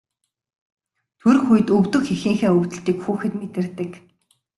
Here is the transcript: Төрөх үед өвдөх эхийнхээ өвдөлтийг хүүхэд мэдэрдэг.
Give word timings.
Төрөх 1.19 1.45
үед 1.53 1.67
өвдөх 1.77 2.03
эхийнхээ 2.13 2.51
өвдөлтийг 2.57 2.97
хүүхэд 3.01 3.33
мэдэрдэг. 3.39 3.91